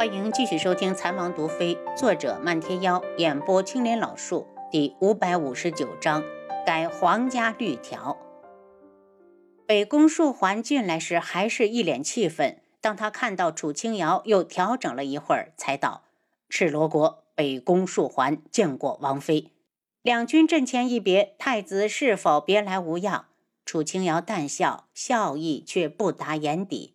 [0.00, 6.24] 欢迎继续收听《残王毒妃》，作者漫天妖，演播青莲老树，第五百五十九章
[6.64, 8.16] 改皇家律条。
[9.66, 16.04] 北宫树环进来时还是一脸气愤，当他看到楚清瑶，又调整了一会儿，才道
[16.48, 19.52] ：“赤罗国北宫树环见过王妃。”
[20.00, 23.26] 两军阵前一别，太子是否别来无恙？
[23.66, 26.94] 楚清瑶淡笑，笑意却不达眼底。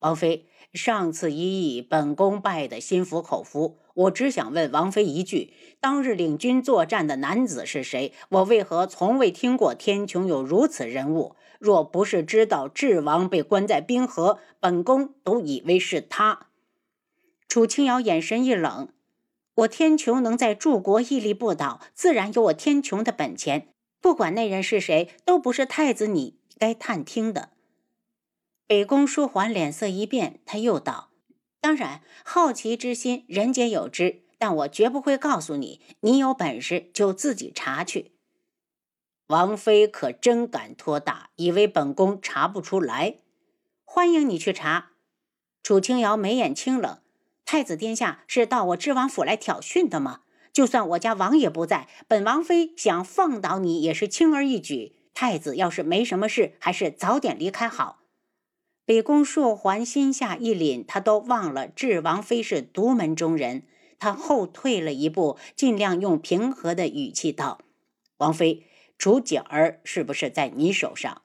[0.00, 0.48] 王妃。
[0.74, 3.78] 上次一役，本宫败得心服口服。
[3.94, 8.12] 我只想问王妃一句：当日领军作战的男子是谁？
[8.28, 11.36] 我为何从未听过天穹有如此人物？
[11.60, 16.48] 若不是知道智王被关在冰河，本宫都以为是他。
[17.46, 18.88] 楚清瑶眼神一冷
[19.54, 23.68] ：“我天穹能在柱国屹立不倒，自然有我天穹的本钱。
[24.00, 27.50] 不管那人是谁，都不是太子你该探听的。”
[28.66, 31.10] 北宫书桓脸色一变，他又道
[31.60, 35.82] ：“当然，好奇之心人皆有之，但我绝不会告诉你。
[36.00, 38.12] 你有本事就自己查去。”
[39.28, 43.18] 王妃可真敢托大，以为本宫查不出来？
[43.84, 44.92] 欢迎你去查。
[45.62, 47.00] 楚清瑶眉眼清冷
[47.44, 50.22] ：“太子殿下是到我知王府来挑衅的吗？
[50.54, 54.96] 就算我家王爷不在，本王妃想放倒你也是轻而易举。
[55.12, 58.00] 太子要是没什么事，还是早点离开好。”
[58.86, 63.62] 北宫硕环心下一凛，他都忘了智王妃是独门中人。
[63.98, 67.60] 他后退了一步，尽量用平和的语气道
[68.18, 68.66] ：“王妃，
[68.98, 71.22] 楚景儿是不是在你手上？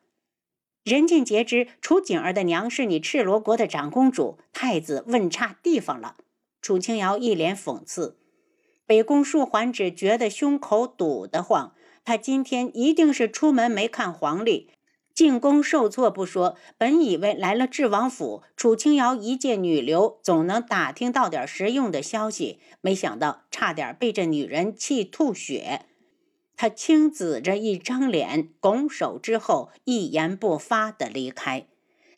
[0.86, 4.38] 人尽皆知，楚景儿的娘是你赤罗国的长公主。
[4.54, 6.16] 太子问差地方了。”
[6.62, 8.18] 楚清瑶一脸讽刺。
[8.86, 14.70] 北宫树环只觉得胸口堵得慌，他今天一定是出门没看黄历。
[15.20, 22.62] 进宫受挫不说，本以为来了智王府，楚清瑶一介女流，总能打听到点实用的消息。
[22.80, 25.82] 没想到，差点被这女人气吐血。
[26.56, 31.68] 他青紫着一张脸，拱手之后，一言不发的离开。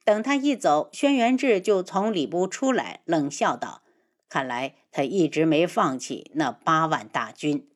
[0.06, 3.82] 等他一走，轩辕志就从礼部出来，冷笑道
[4.30, 7.68] ：“看来他一直没放弃那八万大军。”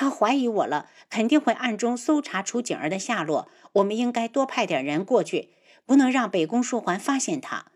[0.00, 3.48] 他怀疑我了，肯定会暗中搜查楚景儿的下落。
[3.72, 5.48] 我们应该多派点人过去，
[5.84, 7.72] 不能让北宫树环发现他。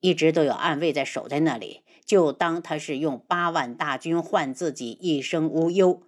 [0.00, 6.02] 一直都有暗卫在守在那里，就当他是用八万大军换自己一生无忧。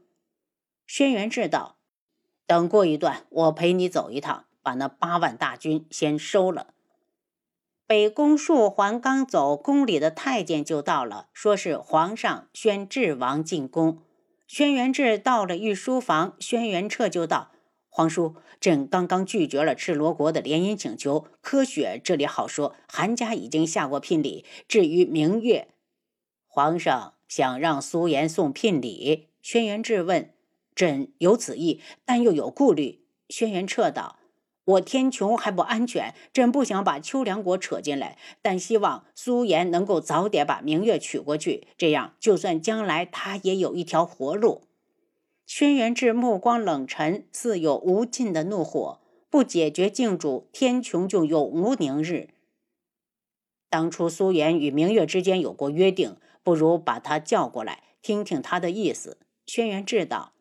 [0.87, 1.79] 轩辕志道
[2.47, 6.75] ：“等过一段，我陪你走一趟，把那八万大军先收了。”
[7.89, 14.03] 北宫树环刚走，宫里的太监就到了，说是皇上宣智王进宫。
[14.57, 17.51] 轩辕志到了御书房，轩辕彻就道
[17.91, 21.27] ：“皇叔，朕刚刚拒绝了赤罗国的联姻请求。
[21.41, 24.45] 柯雪这里好说，韩家已经下过聘礼。
[24.69, 25.67] 至于明月，
[26.47, 30.33] 皇上想让苏颜送聘礼。”轩辕志问
[30.77, 34.21] ：“朕有此意，但又有顾虑。”轩辕彻道。
[34.65, 44.63] 我天穹还不安全，朕不想把秋凉国扯进来，但希望苏颜能够早点把明月娶过去，这样就算将来他也有一条活路。
[45.47, 49.01] 轩辕志目光冷沉，似有无尽的怒火。
[49.29, 52.31] 不解决靖主，天穹就永无宁日。
[53.69, 59.19] 当初苏颜与明月之间有过约定，不如把他叫过来，听听他的意思。
[59.45, 60.33] 轩辕志道：“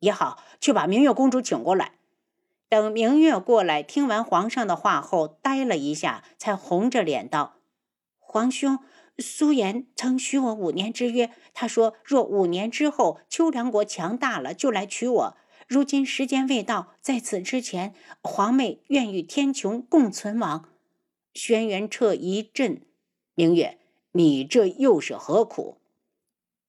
[0.00, 1.92] 也好，去把明月公主请过来。”
[2.68, 7.60] 等明月过来，听完皇上的话后，呆了一下，才红着脸道
[8.18, 8.78] ：“皇兄，
[9.18, 15.36] 苏颜曾许我五年之约，他说若五年之后秋凉国强大了，就来娶我。
[15.68, 20.68] 如今时间未到，在此之前，皇妹愿与天穹共存亡。”
[21.32, 22.82] 轩辕彻一震
[23.34, 23.78] ：“明月，
[24.12, 25.78] 你这又是何苦？”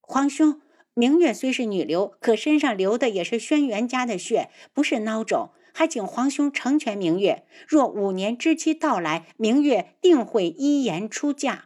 [0.01, 0.61] 皇兄，
[0.93, 5.49] 明月虽是女流，可身上流的也是轩辕家的血，不是孬种。
[5.77, 7.45] 还请皇兄成全明月。
[7.67, 11.65] 若五年之期到来，明月定会依言出嫁。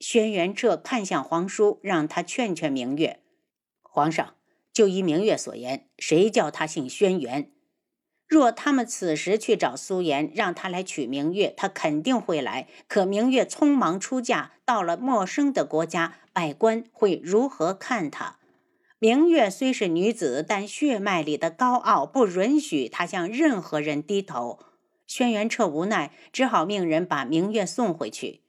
[0.00, 3.20] 轩辕彻看向皇叔，让他劝劝明月。
[3.82, 4.34] 皇上，
[4.72, 7.48] 就依明月所言，谁叫他姓轩辕？
[8.26, 12.66] 若他们此时去找苏颜，让他来娶明月，他肯定会来。
[12.86, 18.38] 可明月匆忙出嫁，到了陌生的国家，百官会如何看他？
[19.00, 24.58] 明月虽是女子，但血脉里的高傲不允许她向任何人低头。
[25.06, 28.42] 轩辕彻无奈，只好命人把明月送回去。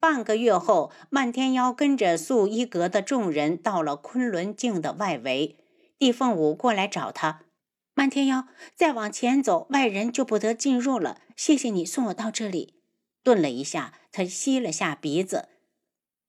[0.00, 5.56] 半个月后，漫天妖跟着素衣阁的众人到了昆仑镜的外围。
[5.98, 7.44] 帝凤舞过来找他，
[7.94, 11.22] 漫天妖再往前走，外人就不得进入了。
[11.36, 12.74] 谢谢你送我到这里。
[13.22, 15.48] 顿了一下，他吸了下鼻子。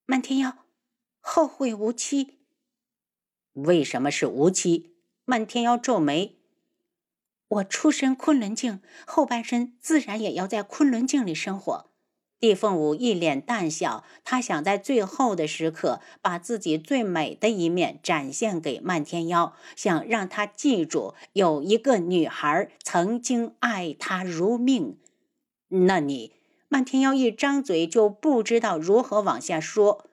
[0.06, 0.60] 漫天妖，
[1.20, 2.37] 后会无期。
[3.58, 4.92] 为什么是无期？
[5.26, 6.36] 漫天妖皱眉。
[7.48, 11.90] 我出身昆仑镜，后半生自然也要在昆仑镜里生活。
[12.40, 25.00] 帝凤舞一脸淡笑，他想在最后的时刻把自己最美的一面展现给漫天妖，想让他记住有一个女孩曾经爱他如命。
[25.70, 26.34] 那你，
[26.68, 30.07] 漫天妖一张嘴就不知道如何往下说。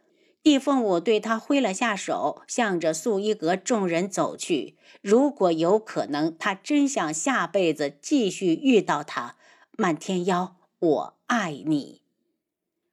[0.45, 4.77] 帝凤舞对他挥了下手，向着素衣阁众人走去。
[5.01, 9.37] 如果有可能，他真想下辈子继续遇到他。
[9.79, 12.03] 漫天妖，我爱你。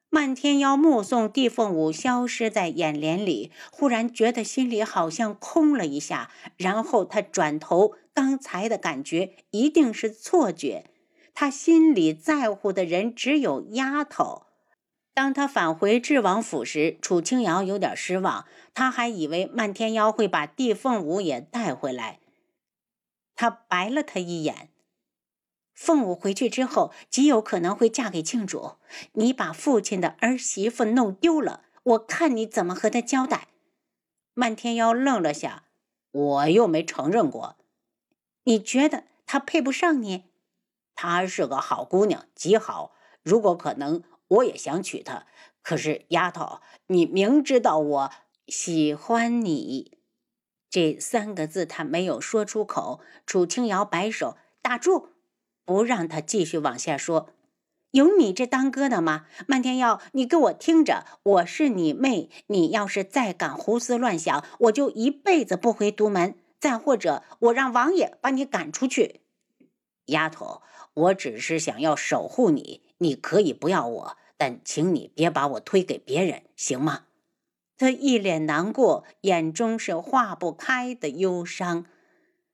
[0.09, 6.31] 漫天妖目送地凤舞消失在眼帘里，忽然觉得心里好像空了一下。
[6.55, 10.85] 然后他转头，刚才的感觉一定是错觉。
[11.33, 14.43] 他心里在乎的人只有丫头。
[15.13, 22.19] 当他返回智王府时，楚清瑶有点失望，他还以为漫天妖会把地凤舞也带回来。
[23.35, 24.69] 他白了他一眼。
[25.73, 28.73] 凤舞回去之后，极有可能会嫁给庆主。
[29.13, 33.47] 你把父亲的儿媳妇弄丢了，我看你怎么和他交代。
[34.33, 35.63] 漫天妖愣了下，
[36.11, 37.57] 我又没承认过。
[38.43, 40.25] 你觉得她配不上你？
[40.95, 42.93] 她是个好姑娘，极好。
[43.23, 45.25] 如果可能，我也想娶她。
[45.61, 48.11] 可是丫头，你明知道我
[48.47, 49.97] 喜欢你，
[50.69, 52.99] 这三个字他没有说出口。
[53.25, 55.09] 楚清瑶摆手，打住。
[55.63, 57.29] 不让他继续往下说，
[57.91, 59.27] 有你这当哥的吗？
[59.47, 66.35] 漫天耀，你给我听着，我是你妹，你要是再敢胡思乱想，我就一辈子不回独门。
[66.59, 69.21] 再或者，我让王爷把你赶出去。
[70.05, 70.61] 丫头，
[70.93, 77.03] 我只是想要守护你，你可以不要我，但请你别把我推给别人，行吗？
[77.77, 81.85] 他一脸难过，眼中是化不开的忧伤。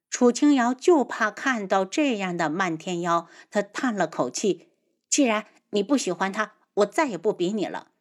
[0.09, 4.67] 楚清瑶就怕看到这样的漫天妖，他叹了口气
[5.07, 7.91] ：“既然你不喜欢他，我再也不比你了。”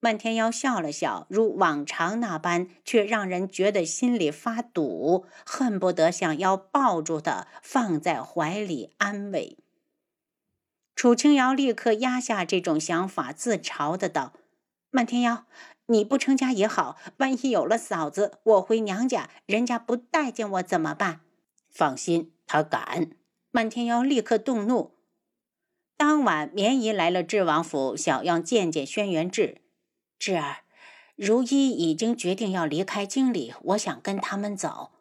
[0.00, 9.56] 漫天妖笑了笑，如往常那般，却让人觉得心里发堵，恨不得想要抱住他，放在怀里安慰。
[10.94, 14.32] 楚清瑶立刻压下这种想法，自嘲的道
[14.90, 15.46] ：“漫天妖，
[15.86, 21.20] 你不成家也好，万一有了嫂子，我回娘家，人家不待见我怎么办？”
[21.68, 23.10] 放心，他敢！
[23.50, 24.94] 漫天妖立刻动怒。
[25.96, 29.62] 当晚，绵姨来了智王府，想要见见轩辕志。
[30.18, 30.58] 智儿，
[31.16, 34.92] 如一已经决定要离开京里，我想跟他们走。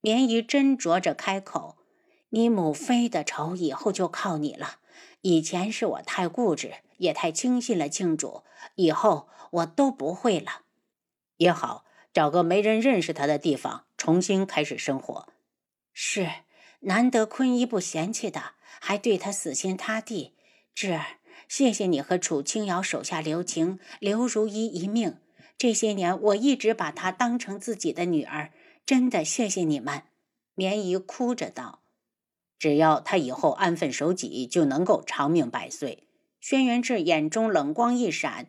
[0.00, 1.76] 绵姨斟酌着开口
[2.30, 4.76] ：“你母妃的仇以后就靠你了。
[5.24, 8.42] 以前是我太固执，也太轻信了庆主，
[8.74, 10.60] 以后我都不会了。
[11.38, 15.28] 也好，找个没人认识他的地方，重新开始生活。”
[15.94, 16.30] 是，
[16.80, 20.34] 难得坤一不嫌弃的，还对他死心塌地。
[20.74, 21.18] 智儿，
[21.48, 25.16] 谢谢你和楚清瑶手下留情，留如一一命。
[25.56, 28.52] 这些年，我一直把她当成自己的女儿，
[28.84, 30.02] 真的谢谢你们。
[30.54, 31.80] 绵姨哭着道
[32.58, 36.08] ：“只要她以后安分守己，就能够长命百岁。”
[36.40, 38.48] 轩辕志眼中冷光一闪：“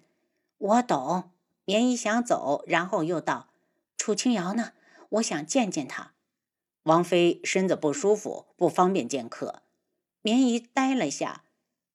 [0.58, 1.32] 我懂。”
[1.66, 3.48] 绵姨想走，然后又道
[3.98, 4.74] ：“楚清瑶呢？
[5.10, 6.12] 我想见见她。”
[6.84, 9.64] 王妃身子不舒服，不方便见客。
[10.22, 11.44] 绵姨呆了下，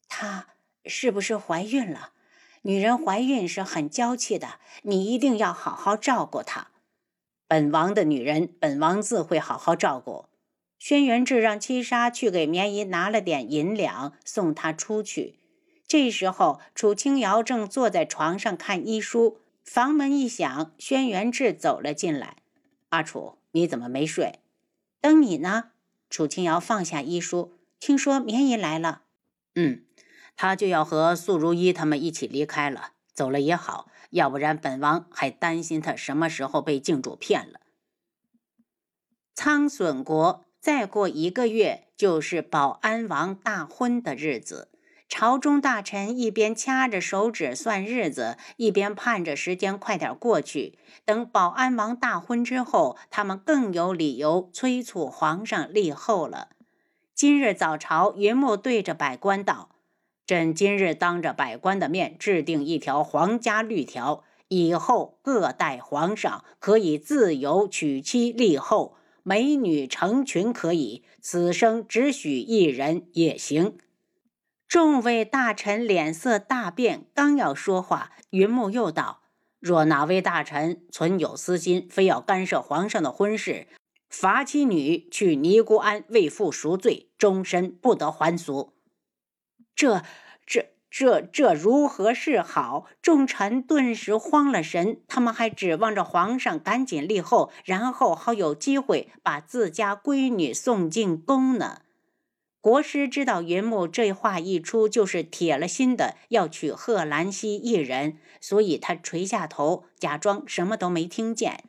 [0.09, 0.49] 她
[0.85, 2.13] 是不是怀孕了？
[2.63, 6.69] 女人怀孕是很娇气的，你一定要好好照顾她。
[7.47, 10.27] 本王的女人，本王自会好好照顾。
[10.81, 15.39] 轩辕志让七杀去给绵姨拿了点银两，送她出去。
[15.87, 22.39] 这时候，楚清瑶正坐在床上看医书，房门一响，轩辕志走了进来。
[22.89, 24.39] 阿楚，你怎么没睡？
[25.03, 25.73] 等你呢，
[26.09, 29.03] 楚清瑶放下医书，听说绵姨来了。
[29.55, 29.85] 嗯，
[30.35, 37.61] 她就要和素如一他们一起离开了，走了也好，要不然本王还担心她什么时候被靖主骗了。
[39.35, 44.69] 苍隼国再过一个月就是保安王大婚的日子。
[45.09, 50.79] 朝中大臣一边掐着手指算日子，一边盼着时间快点过去。
[51.05, 56.51] 等保安王大婚之后，他们更有理由催促皇上立后了。
[57.13, 59.71] 今日早朝，云木对着百官道
[60.25, 73.79] ：“朕今日当着百官的面制定一条皇家律条，以后各代皇上可以自由娶妻立后，美女成群可以，此生只许一人也行。”
[74.69, 79.23] 众位大臣脸色大变，刚要说话，云木又道
[79.59, 83.67] ：“若哪位大臣存有私心，非要干涉皇上的婚事，
[84.09, 88.75] 罚其女去尼姑庵为父赎罪，终身不得还俗。
[89.75, 90.03] 这、
[90.47, 92.87] 这、这、这如何是好？
[93.01, 101.83] 众臣顿时慌了神，他们还指望着皇上赶紧立后，然后好有机会把自家闺女送进宫呢。
[102.61, 111.65] 国师知道云木这话一出，就是铁了心的要娶贺兰溪一人，所以他垂下头，假装什么都没听见。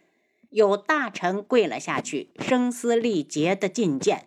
[0.50, 4.26] 有大臣跪了下去，声嘶力竭的进谏：“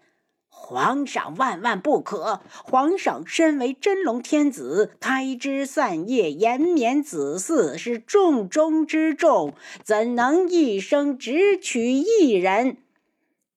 [0.65, 2.41] 皇上万万不可！
[2.65, 9.53] 皇上身为真龙天子，开枝散叶、延绵子嗣是重中之重，
[9.83, 12.79] 怎能一生只娶一人？”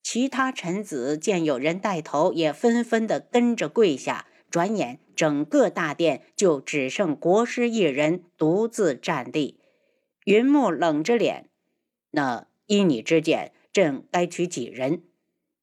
[0.04, 4.26] 其他臣子见有人带头，也纷纷的跟着跪下。
[4.50, 9.60] 转眼，整个大殿就只剩国师一人独自站立。
[10.26, 11.50] 云木冷着脸
[12.12, 15.04] ：“那依你之见，朕该娶几人？”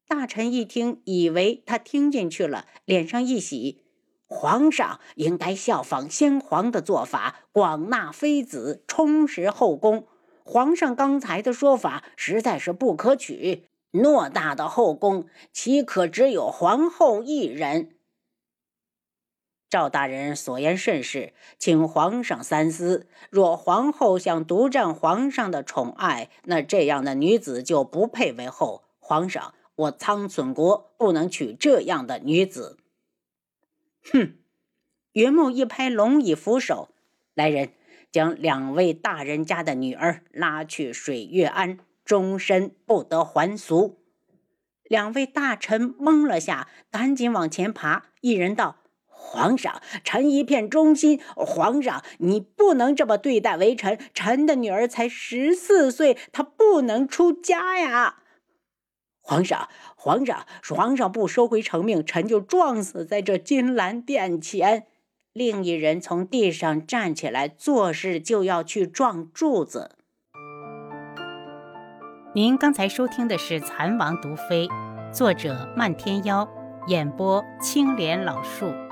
[0.07, 3.83] 大臣一听，以为他听进去了，脸上一喜
[4.27, 10.07] ：“皇上应该效仿先皇的做法，广纳妃子，充实后宫。
[10.45, 17.95] 皇上刚才的说法实在是不可取。”偌大的后宫，岂可只有皇后一人？
[19.71, 23.07] 赵大人所言甚是，请皇上三思。
[23.31, 28.83] 若皇后想独占皇上的宠爱，那这样的女子就不配为后。
[28.99, 32.79] 皇上，我苍隼国不能娶这样的女子。
[34.13, 34.39] 哼！
[35.13, 36.89] 云木一拍龙椅扶手，
[37.35, 37.73] 来人，
[38.11, 41.79] 将两位大人家的女儿拉去水月庵。
[42.05, 44.03] 终身不得还俗。
[44.83, 48.11] 两位大臣懵了下，赶紧往前爬。
[48.21, 48.77] 一人道
[49.09, 51.19] ：“皇上，臣一片忠心。
[51.35, 53.99] 皇上，你不能这么对待微臣。
[54.13, 58.24] 臣的女儿才十四岁，她不能出家呀！”
[59.27, 64.85] 皇上，皇上，皇上不收回成命，臣就撞死在这金銮殿前。
[65.33, 69.93] 另一人从地上站起来，作势就要去撞柱子。
[72.35, 74.69] 您刚才收听的是《蚕王毒妃》，
[75.13, 76.47] 作者漫天妖，
[76.89, 78.84] 演播青莲老树。